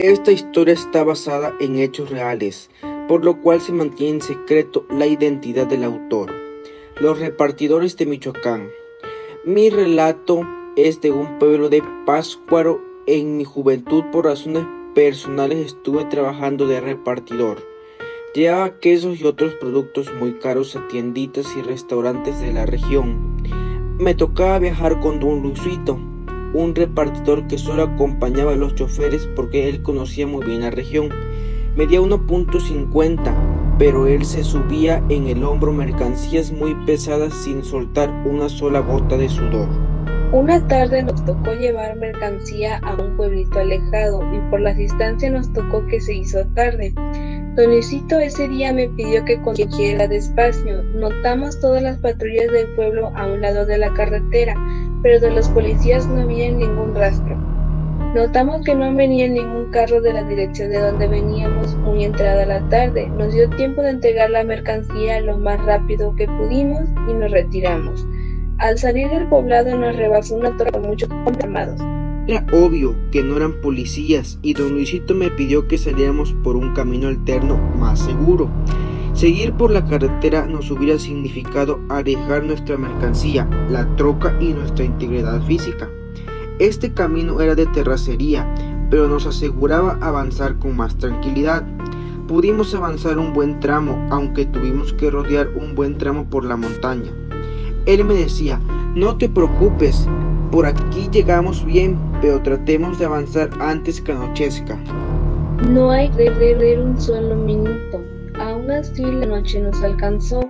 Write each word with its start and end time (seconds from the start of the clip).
Esta 0.00 0.32
historia 0.32 0.72
está 0.72 1.04
basada 1.04 1.52
en 1.60 1.78
hechos 1.78 2.08
reales, 2.08 2.70
por 3.06 3.22
lo 3.22 3.42
cual 3.42 3.60
se 3.60 3.70
mantiene 3.70 4.14
en 4.14 4.22
secreto 4.22 4.86
la 4.88 5.04
identidad 5.04 5.66
del 5.66 5.84
autor. 5.84 6.32
Los 6.98 7.18
repartidores 7.20 7.98
de 7.98 8.06
Michoacán. 8.06 8.70
Mi 9.44 9.68
relato 9.68 10.40
es 10.74 11.02
de 11.02 11.10
un 11.10 11.38
pueblo 11.38 11.68
de 11.68 11.82
Páscuaro. 12.06 12.80
En 13.06 13.36
mi 13.36 13.44
juventud, 13.44 14.04
por 14.10 14.24
razones 14.24 14.64
personales, 14.94 15.66
estuve 15.66 16.06
trabajando 16.06 16.66
de 16.66 16.80
repartidor. 16.80 17.58
Llevaba 18.34 18.78
quesos 18.78 19.20
y 19.20 19.26
otros 19.26 19.52
productos 19.56 20.10
muy 20.18 20.32
caros 20.38 20.76
a 20.76 20.88
tienditas 20.88 21.54
y 21.58 21.60
restaurantes 21.60 22.40
de 22.40 22.54
la 22.54 22.64
región. 22.64 23.36
Me 23.98 24.14
tocaba 24.14 24.60
viajar 24.60 24.98
con 25.00 25.20
don 25.20 25.42
Luisito, 25.42 26.00
un 26.54 26.74
repartidor 26.74 27.46
que 27.46 27.58
solo 27.58 27.82
acompañaba 27.82 28.52
a 28.52 28.56
los 28.56 28.74
choferes 28.74 29.28
porque 29.36 29.68
él 29.68 29.82
conocía 29.82 30.26
muy 30.26 30.44
bien 30.44 30.62
la 30.62 30.70
región. 30.70 31.10
Medía 31.76 32.00
1.50, 32.00 33.76
pero 33.78 34.06
él 34.06 34.24
se 34.24 34.44
subía 34.44 35.02
en 35.08 35.28
el 35.28 35.44
hombro 35.44 35.72
mercancías 35.72 36.52
muy 36.52 36.74
pesadas 36.86 37.32
sin 37.34 37.64
soltar 37.64 38.10
una 38.26 38.48
sola 38.48 38.80
gota 38.80 39.16
de 39.16 39.28
sudor. 39.28 39.68
Una 40.32 40.64
tarde 40.68 41.02
nos 41.02 41.24
tocó 41.24 41.52
llevar 41.54 41.96
mercancía 41.96 42.78
a 42.84 42.94
un 42.94 43.16
pueblito 43.16 43.58
alejado 43.58 44.22
y 44.32 44.38
por 44.48 44.60
la 44.60 44.72
distancia 44.72 45.28
nos 45.28 45.52
tocó 45.52 45.84
que 45.88 46.00
se 46.00 46.14
hizo 46.14 46.46
tarde. 46.54 46.92
Don 47.56 47.66
Luisito 47.66 48.16
ese 48.20 48.46
día 48.46 48.72
me 48.72 48.88
pidió 48.90 49.24
que 49.24 49.40
condujiera 49.42 50.06
despacio. 50.06 50.84
Notamos 50.94 51.58
todas 51.58 51.82
las 51.82 51.98
patrullas 51.98 52.52
del 52.52 52.68
pueblo 52.76 53.10
a 53.16 53.26
un 53.26 53.40
lado 53.40 53.66
de 53.66 53.78
la 53.78 53.92
carretera, 53.92 54.54
pero 55.02 55.20
de 55.20 55.30
los 55.30 55.48
policías 55.48 56.06
no 56.06 56.22
había 56.22 56.50
ningún 56.50 56.94
rastro. 56.94 57.36
Notamos 58.14 58.62
que 58.64 58.74
no 58.74 58.92
venía 58.92 59.28
ningún 59.28 59.70
carro 59.70 60.00
de 60.00 60.12
la 60.12 60.24
dirección 60.24 60.70
de 60.70 60.80
donde 60.80 61.06
veníamos 61.06 61.76
muy 61.76 62.04
entrada 62.04 62.44
la 62.44 62.68
tarde. 62.68 63.08
Nos 63.08 63.32
dio 63.32 63.48
tiempo 63.50 63.82
de 63.82 63.90
entregar 63.90 64.30
la 64.30 64.42
mercancía 64.42 65.20
lo 65.20 65.38
más 65.38 65.64
rápido 65.64 66.16
que 66.16 66.26
pudimos 66.26 66.88
y 67.08 67.12
nos 67.14 67.30
retiramos. 67.30 68.04
Al 68.58 68.78
salir 68.78 69.08
del 69.10 69.28
poblado 69.28 69.76
nos 69.76 69.94
rebasó 69.94 70.34
una 70.34 70.56
torre 70.56 70.72
con 70.72 70.82
muchos 70.82 71.08
armados. 71.40 71.80
Era 72.26 72.44
obvio 72.52 72.94
que 73.10 73.22
no 73.22 73.36
eran 73.36 73.60
policías 73.60 74.38
y 74.42 74.54
don 74.54 74.72
Luisito 74.72 75.14
me 75.14 75.30
pidió 75.30 75.68
que 75.68 75.78
saliéramos 75.78 76.32
por 76.44 76.56
un 76.56 76.74
camino 76.74 77.08
alterno 77.08 77.56
más 77.78 78.00
seguro. 78.00 78.50
Seguir 79.20 79.52
por 79.52 79.70
la 79.70 79.84
carretera 79.84 80.46
nos 80.46 80.70
hubiera 80.70 80.98
significado 80.98 81.78
arriesgar 81.90 82.42
nuestra 82.42 82.78
mercancía, 82.78 83.46
la 83.68 83.86
troca 83.96 84.34
y 84.40 84.54
nuestra 84.54 84.86
integridad 84.86 85.42
física. 85.42 85.90
Este 86.58 86.94
camino 86.94 87.38
era 87.42 87.54
de 87.54 87.66
terracería, 87.66 88.50
pero 88.88 89.08
nos 89.08 89.26
aseguraba 89.26 89.98
avanzar 90.00 90.58
con 90.58 90.74
más 90.74 90.96
tranquilidad. 90.96 91.66
Pudimos 92.28 92.74
avanzar 92.74 93.18
un 93.18 93.34
buen 93.34 93.60
tramo, 93.60 94.08
aunque 94.08 94.46
tuvimos 94.46 94.94
que 94.94 95.10
rodear 95.10 95.48
un 95.48 95.74
buen 95.74 95.98
tramo 95.98 96.24
por 96.24 96.46
la 96.46 96.56
montaña. 96.56 97.12
Él 97.84 98.06
me 98.06 98.14
decía, 98.14 98.58
no 98.94 99.18
te 99.18 99.28
preocupes, 99.28 100.08
por 100.50 100.64
aquí 100.64 101.10
llegamos 101.12 101.62
bien, 101.66 101.98
pero 102.22 102.40
tratemos 102.40 102.98
de 102.98 103.04
avanzar 103.04 103.50
antes 103.60 104.00
que 104.00 104.12
anochezca. 104.12 104.78
No 105.68 105.90
hay 105.90 106.08
que 106.08 106.30
perder 106.30 106.80
un 106.80 106.98
solo 106.98 107.36
minuto. 107.36 108.09
Aún 108.60 108.72
así 108.72 109.02
la 109.02 109.24
noche 109.24 109.58
nos 109.58 109.82
alcanzó. 109.82 110.40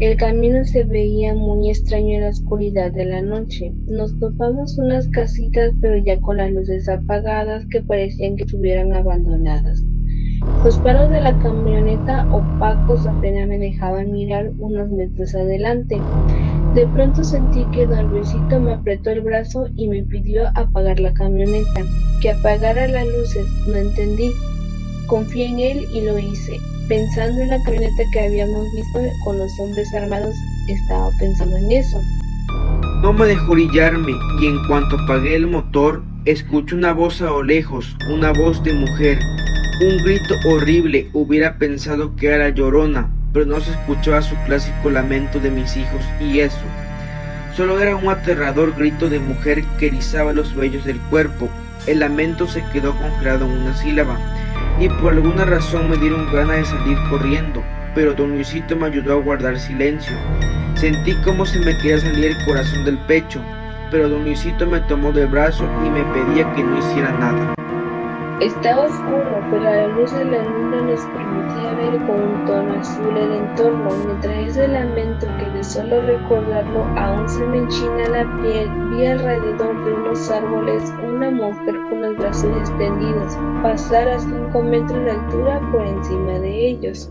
El 0.00 0.18
camino 0.18 0.62
se 0.66 0.84
veía 0.84 1.34
muy 1.34 1.70
extraño 1.70 2.16
en 2.16 2.24
la 2.24 2.28
oscuridad 2.28 2.92
de 2.92 3.06
la 3.06 3.22
noche. 3.22 3.72
Nos 3.86 4.18
topamos 4.20 4.76
unas 4.76 5.08
casitas 5.08 5.72
pero 5.80 5.96
ya 5.96 6.20
con 6.20 6.36
las 6.36 6.52
luces 6.52 6.90
apagadas 6.90 7.64
que 7.70 7.80
parecían 7.80 8.36
que 8.36 8.42
estuvieran 8.42 8.92
abandonadas. 8.92 9.82
Los 10.62 10.76
paros 10.80 11.08
de 11.08 11.22
la 11.22 11.38
camioneta 11.38 12.28
opacos 12.30 13.06
apenas 13.06 13.48
me 13.48 13.58
dejaban 13.58 14.12
mirar 14.12 14.50
unos 14.58 14.90
metros 14.90 15.34
adelante. 15.34 15.98
De 16.74 16.86
pronto 16.88 17.24
sentí 17.24 17.64
que 17.72 17.86
don 17.86 18.10
Luisito 18.10 18.60
me 18.60 18.74
apretó 18.74 19.08
el 19.08 19.22
brazo 19.22 19.68
y 19.74 19.88
me 19.88 20.02
pidió 20.02 20.48
apagar 20.54 21.00
la 21.00 21.14
camioneta, 21.14 21.80
que 22.20 22.30
apagara 22.30 22.86
las 22.88 23.06
luces, 23.06 23.46
no 23.66 23.76
entendí. 23.76 24.32
Confié 25.06 25.46
en 25.46 25.58
él 25.60 25.86
y 25.94 26.02
lo 26.02 26.18
hice. 26.18 26.58
Pensando 26.88 27.42
en 27.42 27.50
la 27.50 27.62
camioneta 27.64 28.02
que 28.10 28.20
habíamos 28.20 28.72
visto 28.72 28.98
con 29.22 29.38
los 29.38 29.60
hombres 29.60 29.92
armados, 29.92 30.34
estaba 30.68 31.10
pensando 31.18 31.58
en 31.58 31.70
eso. 31.70 32.00
No 33.02 33.12
me 33.12 33.26
dejó 33.26 33.52
orillarme 33.52 34.12
y 34.40 34.46
en 34.46 34.66
cuanto 34.66 34.96
apagué 34.96 35.36
el 35.36 35.46
motor, 35.46 36.02
escuché 36.24 36.74
una 36.74 36.94
voz 36.94 37.20
a 37.20 37.26
lo 37.26 37.42
lejos, 37.42 37.94
una 38.10 38.32
voz 38.32 38.64
de 38.64 38.72
mujer. 38.72 39.18
Un 39.82 39.98
grito 40.02 40.34
horrible, 40.46 41.10
hubiera 41.12 41.58
pensado 41.58 42.16
que 42.16 42.28
era 42.28 42.48
llorona, 42.48 43.10
pero 43.34 43.44
no 43.44 43.60
se 43.60 43.70
escuchaba 43.70 44.22
su 44.22 44.34
clásico 44.46 44.88
lamento 44.88 45.40
de 45.40 45.50
mis 45.50 45.76
hijos 45.76 46.02
y 46.22 46.40
eso. 46.40 46.56
Solo 47.54 47.78
era 47.80 47.96
un 47.96 48.08
aterrador 48.08 48.74
grito 48.74 49.10
de 49.10 49.18
mujer 49.18 49.62
que 49.78 49.88
erizaba 49.88 50.32
los 50.32 50.56
vellos 50.56 50.86
del 50.86 50.98
cuerpo. 51.10 51.50
El 51.86 52.00
lamento 52.00 52.48
se 52.48 52.64
quedó 52.72 52.96
congelado 52.96 53.44
en 53.44 53.52
una 53.52 53.76
sílaba 53.76 54.18
y 54.80 54.88
por 54.88 55.12
alguna 55.12 55.44
razón 55.44 55.90
me 55.90 55.96
dieron 55.96 56.32
ganas 56.32 56.58
de 56.58 56.64
salir 56.64 56.98
corriendo, 57.10 57.62
pero 57.94 58.14
don 58.14 58.30
Luisito 58.30 58.76
me 58.76 58.86
ayudó 58.86 59.14
a 59.14 59.22
guardar 59.22 59.58
silencio. 59.58 60.16
Sentí 60.74 61.14
como 61.24 61.44
se 61.44 61.58
me 61.58 61.76
quería 61.78 61.98
salir 61.98 62.26
el 62.26 62.44
corazón 62.44 62.84
del 62.84 62.98
pecho, 62.98 63.40
pero 63.90 64.08
don 64.08 64.24
Luisito 64.24 64.66
me 64.66 64.80
tomó 64.80 65.10
del 65.12 65.26
brazo 65.26 65.64
y 65.84 65.90
me 65.90 66.04
pedía 66.12 66.52
que 66.54 66.62
no 66.62 66.78
hiciera 66.78 67.10
nada. 67.18 67.54
Estaba 68.40 68.86
oscuro, 68.86 69.40
pero 69.50 69.64
la 69.64 69.88
luz 69.88 70.12
de 70.12 70.24
la 70.24 70.44
luna 70.44 70.82
nos 70.82 71.00
permitía 71.06 71.74
ver 71.74 71.98
con 72.06 72.20
un 72.20 72.44
tono 72.46 72.78
azul 72.78 73.16
el 73.16 73.32
entorno, 73.32 73.90
mientras 74.06 74.50
ese 74.50 74.68
lamento 74.68 75.26
que 75.38 75.50
de 75.50 75.64
solo 75.64 76.00
recordarlo 76.02 76.84
aún 76.96 77.28
se 77.28 77.44
me 77.44 77.58
enchina 77.58 78.08
la 78.10 78.40
piel, 78.40 78.70
vi 78.90 79.06
alrededor 79.06 79.84
de 79.84 79.92
unos 79.92 80.30
árboles 80.30 80.94
una 81.04 81.32
mujer 81.32 81.80
con 81.90 82.00
los 82.00 82.16
brazos 82.16 82.56
extendidos 82.58 83.36
pasar 83.60 84.08
a 84.08 84.20
cinco 84.20 84.62
metros 84.62 85.04
de 85.04 85.10
altura 85.10 85.60
por 85.72 85.84
encima 85.84 86.38
de 86.38 86.68
ellos. 86.68 87.10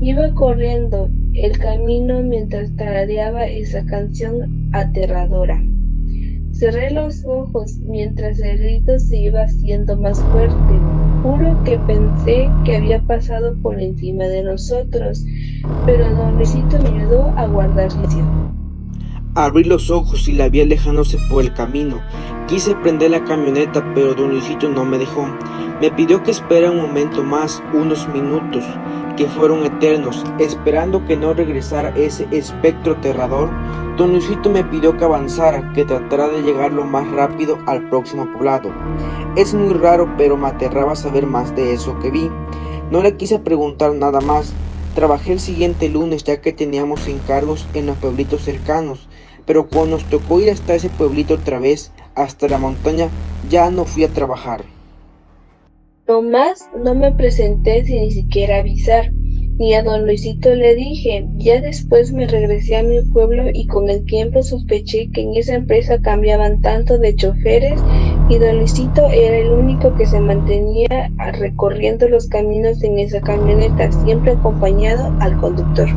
Iba 0.00 0.34
corriendo 0.34 1.08
el 1.34 1.56
camino 1.56 2.20
mientras 2.22 2.74
tarareaba 2.74 3.46
esa 3.46 3.86
canción 3.86 4.70
aterradora. 4.72 5.62
Cerré 6.58 6.90
los 6.90 7.24
ojos 7.24 7.78
mientras 7.84 8.40
el 8.40 8.58
grito 8.58 8.98
se 8.98 9.16
iba 9.16 9.42
haciendo 9.42 9.96
más 9.96 10.26
fuerte. 10.26 10.90
Juro 11.22 11.62
que 11.62 11.78
pensé 11.78 12.48
que 12.64 12.76
había 12.76 13.00
pasado 13.06 13.56
por 13.62 13.80
encima 13.80 14.24
de 14.24 14.42
nosotros, 14.42 15.24
pero 15.86 16.12
don 16.16 16.34
Luisito 16.34 16.80
me 16.80 16.88
ayudó 16.88 17.32
a 17.36 17.46
guardar 17.46 17.92
silencio. 17.92 18.24
Abrí 19.34 19.62
los 19.64 19.90
ojos 19.90 20.26
y 20.26 20.32
la 20.32 20.48
vi 20.48 20.62
alejándose 20.62 21.18
por 21.30 21.42
el 21.44 21.52
camino. 21.52 22.00
Quise 22.48 22.74
prender 22.76 23.10
la 23.10 23.24
camioneta, 23.24 23.92
pero 23.94 24.14
don 24.14 24.30
Luisito 24.30 24.68
no 24.68 24.84
me 24.84 24.98
dejó. 24.98 25.28
Me 25.80 25.90
pidió 25.90 26.22
que 26.22 26.30
esperara 26.30 26.72
un 26.72 26.80
momento 26.80 27.22
más, 27.22 27.62
unos 27.72 28.08
minutos, 28.08 28.64
que 29.16 29.26
fueron 29.26 29.64
eternos, 29.64 30.24
esperando 30.38 31.04
que 31.04 31.16
no 31.16 31.34
regresara 31.34 31.90
ese 31.90 32.26
espectro 32.30 32.94
aterrador. 32.94 33.50
Don 33.96 34.12
Luisito 34.12 34.50
me 34.50 34.64
pidió 34.64 34.96
que 34.96 35.04
avanzara, 35.04 35.72
que 35.72 35.84
tratara 35.84 36.28
de 36.28 36.42
llegar 36.42 36.72
lo 36.72 36.84
más 36.84 37.08
rápido 37.10 37.58
al 37.66 37.88
próximo 37.90 38.32
poblado. 38.32 38.72
Es 39.36 39.54
muy 39.54 39.74
raro, 39.74 40.12
pero 40.16 40.36
me 40.36 40.48
aterraba 40.48 40.96
saber 40.96 41.26
más 41.26 41.54
de 41.54 41.74
eso 41.74 41.98
que 41.98 42.10
vi. 42.10 42.30
No 42.90 43.02
le 43.02 43.16
quise 43.16 43.38
preguntar 43.38 43.92
nada 43.94 44.20
más. 44.20 44.56
Trabajé 44.98 45.32
el 45.34 45.38
siguiente 45.38 45.88
lunes 45.88 46.24
ya 46.24 46.40
que 46.40 46.52
teníamos 46.52 47.06
encargos 47.06 47.68
en 47.72 47.86
los 47.86 47.96
pueblitos 47.98 48.42
cercanos, 48.42 49.08
pero 49.46 49.68
cuando 49.68 49.96
nos 49.96 50.04
tocó 50.10 50.40
ir 50.40 50.50
hasta 50.50 50.74
ese 50.74 50.90
pueblito 50.90 51.34
otra 51.34 51.60
vez, 51.60 51.92
hasta 52.16 52.48
la 52.48 52.58
montaña, 52.58 53.08
ya 53.48 53.70
no 53.70 53.84
fui 53.84 54.02
a 54.02 54.08
trabajar. 54.08 54.64
No 56.08 56.20
más 56.20 56.68
no 56.82 56.96
me 56.96 57.12
presenté 57.12 57.84
sin 57.84 58.00
ni 58.00 58.10
siquiera 58.10 58.56
avisar, 58.56 59.12
ni 59.12 59.72
a 59.74 59.84
don 59.84 60.04
Luisito 60.04 60.52
le 60.52 60.74
dije. 60.74 61.24
Ya 61.36 61.60
después 61.60 62.10
me 62.10 62.26
regresé 62.26 62.74
a 62.74 62.82
mi 62.82 63.00
pueblo 63.12 63.44
y 63.54 63.68
con 63.68 63.88
el 63.88 64.04
tiempo 64.04 64.42
sospeché 64.42 65.12
que 65.12 65.20
en 65.22 65.36
esa 65.36 65.54
empresa 65.54 66.02
cambiaban 66.02 66.60
tanto 66.60 66.98
de 66.98 67.14
choferes 67.14 67.80
y 68.28 68.38
don 68.38 68.58
era 68.58 69.38
el 69.38 69.50
único 69.50 69.94
que 69.94 70.06
se 70.06 70.20
mantenía 70.20 71.10
recorriendo 71.38 72.08
los 72.08 72.28
caminos 72.28 72.82
en 72.82 72.98
esa 72.98 73.20
camioneta, 73.20 73.90
siempre 74.04 74.32
acompañado 74.32 75.12
al 75.20 75.38
conductor. 75.38 75.88